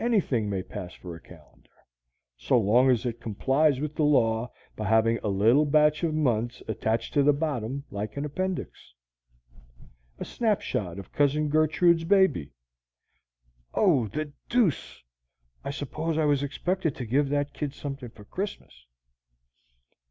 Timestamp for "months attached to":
6.14-7.22